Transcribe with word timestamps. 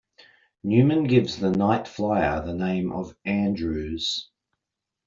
Newman 0.63 1.03
gives 1.03 1.37
the 1.37 1.51
Night 1.51 1.87
Flier 1.87 2.41
the 2.43 2.55
name 2.55 2.91
of 2.91 3.15
Andrews. 3.23 4.31